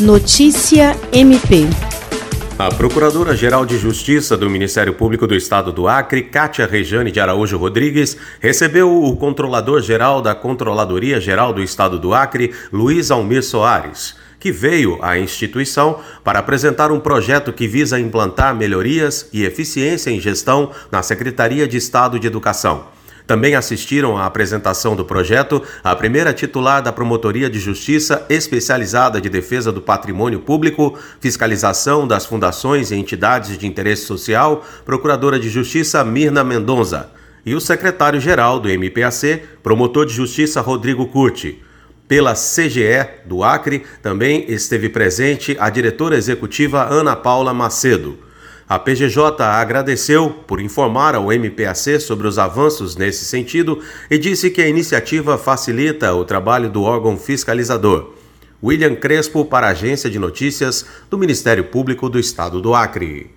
[0.00, 1.64] Notícia MP.
[2.58, 7.56] A Procuradora-Geral de Justiça do Ministério Público do Estado do Acre, Cátia Rejane de Araújo
[7.56, 14.52] Rodrigues, recebeu o Controlador-Geral da Controladoria Geral do Estado do Acre, Luiz Almir Soares, que
[14.52, 20.72] veio à instituição para apresentar um projeto que visa implantar melhorias e eficiência em gestão
[20.92, 22.95] na Secretaria de Estado de Educação.
[23.26, 29.28] Também assistiram à apresentação do projeto a primeira titular da Promotoria de Justiça Especializada de
[29.28, 36.04] Defesa do Patrimônio Público, Fiscalização das Fundações e Entidades de Interesse Social, Procuradora de Justiça
[36.04, 37.10] Mirna Mendonça,
[37.44, 41.62] e o secretário-geral do MPAC, Promotor de Justiça Rodrigo Curti.
[42.06, 48.25] Pela CGE do Acre, também esteve presente a diretora executiva Ana Paula Macedo.
[48.68, 53.80] A PGJ agradeceu por informar ao MPAC sobre os avanços nesse sentido
[54.10, 58.10] e disse que a iniciativa facilita o trabalho do órgão fiscalizador.
[58.60, 63.30] William Crespo, para a Agência de Notícias do Ministério Público do Estado do Acre.